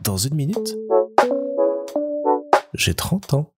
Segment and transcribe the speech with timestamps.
[0.00, 0.76] Dans une minute,
[2.72, 3.52] j'ai 30 ans.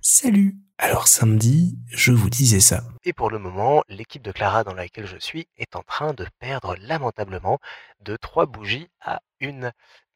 [0.00, 2.84] Salut Alors samedi, je vous disais ça.
[3.04, 6.26] Et pour le moment, l'équipe de Clara dans laquelle je suis est en train de
[6.38, 7.58] perdre lamentablement
[8.00, 9.20] de 3 bougies à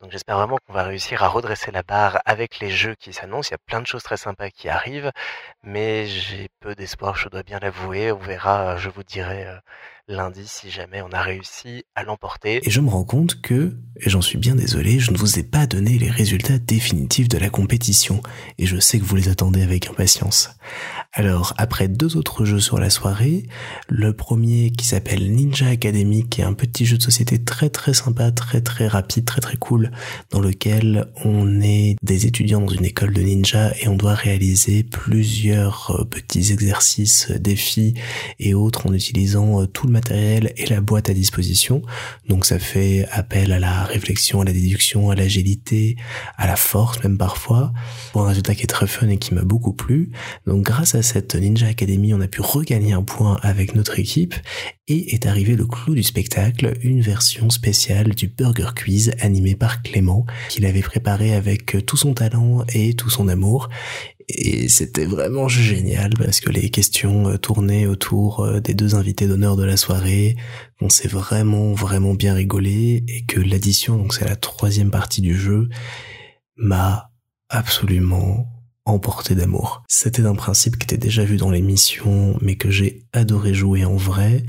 [0.01, 3.49] Donc j'espère vraiment qu'on va réussir à redresser la barre avec les jeux qui s'annoncent.
[3.51, 5.11] Il y a plein de choses très sympas qui arrivent,
[5.65, 8.13] mais j'ai peu d'espoir, je dois bien l'avouer.
[8.13, 9.59] On verra, je vous dirai euh,
[10.09, 12.61] lundi si jamais on a réussi à l'emporter.
[12.67, 15.43] Et je me rends compte que, et j'en suis bien désolé, je ne vous ai
[15.43, 18.23] pas donné les résultats définitifs de la compétition,
[18.57, 20.51] et je sais que vous les attendez avec impatience.
[21.13, 23.49] Alors, après deux autres jeux sur la soirée,
[23.89, 27.95] le premier qui s'appelle Ninja Academy, qui est un petit jeu de société très très
[27.95, 29.91] sympa, très très rapide, très très cool,
[30.31, 34.83] dans lequel on est des étudiants dans une école de ninja et on doit réaliser
[34.83, 37.95] plusieurs euh, petits exercices, défis
[38.39, 41.83] et autres en utilisant euh, tout le matériel et la boîte à disposition.
[42.29, 45.97] Donc ça fait appel à la réflexion, à la déduction, à l'agilité,
[46.37, 47.73] à la force même parfois,
[48.13, 50.11] pour un résultat qui est très fun et qui m'a beaucoup plu.
[50.47, 54.35] Donc grâce à cette Ninja Academy, on a pu regagner un point avec notre équipe
[54.89, 59.83] et est arrivé le clou du spectacle, une version spéciale du Burger Quiz animé par
[59.83, 63.69] Clément, qu'il avait préparé avec tout son talent et tout son amour.
[64.29, 69.27] Et c'était vraiment génial parce que les questions euh, tournaient autour euh, des deux invités
[69.27, 70.37] d'honneur de la soirée.
[70.83, 75.35] On s'est vraiment, vraiment bien rigolé et que l'addition, donc c'est la troisième partie du
[75.35, 75.71] jeu,
[76.57, 77.11] m'a
[77.49, 78.47] absolument
[78.85, 79.83] emporté d'amour.
[79.89, 83.97] C'était un principe qui était déjà vu dans l'émission, mais que j'ai adoré jouer en
[83.97, 84.43] vrai.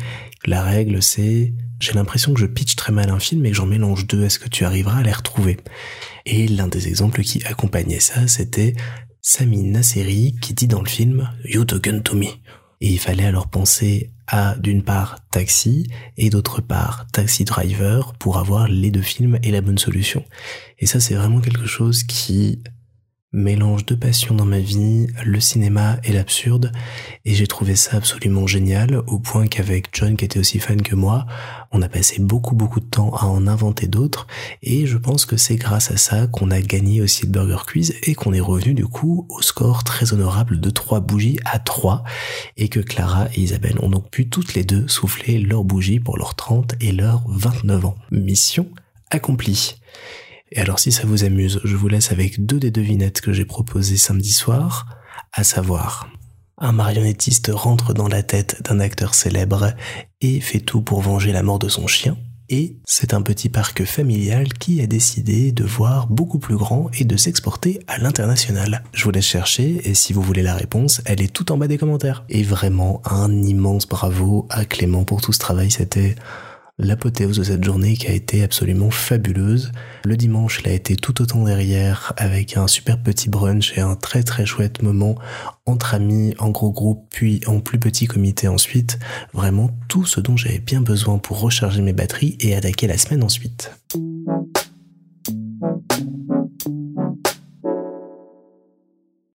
[0.45, 3.65] La règle, c'est j'ai l'impression que je pitch très mal un film et que j'en
[3.65, 4.23] mélange deux.
[4.23, 5.57] Est-ce que tu arriveras à les retrouver?
[6.25, 8.75] Et l'un des exemples qui accompagnait ça, c'était
[9.21, 12.27] Sami Nasseri qui dit dans le film You talking to me.
[12.81, 18.37] Et il fallait alors penser à d'une part taxi et d'autre part taxi driver pour
[18.37, 20.23] avoir les deux films et la bonne solution.
[20.77, 22.61] Et ça c'est vraiment quelque chose qui
[23.31, 26.71] mélange deux passions dans ma vie, le cinéma et l'absurde,
[27.25, 30.95] et j'ai trouvé ça absolument génial, au point qu'avec John, qui était aussi fan que
[30.95, 31.27] moi,
[31.71, 34.25] on a passé beaucoup beaucoup de temps à en inventer d'autres,
[34.63, 37.93] et je pense que c'est grâce à ça qu'on a gagné aussi le Burger Quiz,
[38.03, 42.03] et qu'on est revenu du coup au score très honorable de 3 bougies à 3,
[42.57, 46.17] et que Clara et Isabelle ont donc pu toutes les deux souffler leurs bougies pour
[46.17, 47.95] leurs 30 et leurs 29 ans.
[48.09, 48.67] Mission
[49.11, 49.75] accomplie.
[50.51, 53.45] Et alors si ça vous amuse, je vous laisse avec deux des devinettes que j'ai
[53.45, 54.85] proposées samedi soir,
[55.33, 56.09] à savoir
[56.61, 59.73] un marionnettiste rentre dans la tête d'un acteur célèbre
[60.21, 62.17] et fait tout pour venger la mort de son chien.
[62.51, 67.05] Et c'est un petit parc familial qui a décidé de voir beaucoup plus grand et
[67.05, 68.83] de s'exporter à l'international.
[68.91, 71.67] Je vous laisse chercher et si vous voulez la réponse, elle est tout en bas
[71.67, 72.25] des commentaires.
[72.27, 76.15] Et vraiment un immense bravo à Clément pour tout ce travail, c'était
[76.79, 79.71] l'apothéose de cette journée qui a été absolument fabuleuse.
[80.05, 83.95] Le dimanche, il a été tout autant derrière avec un super petit brunch et un
[83.95, 85.15] très très chouette moment
[85.65, 88.97] entre amis, en gros groupe, puis en plus petit comité ensuite.
[89.33, 93.23] Vraiment tout ce dont j'avais bien besoin pour recharger mes batteries et attaquer la semaine
[93.23, 93.71] ensuite.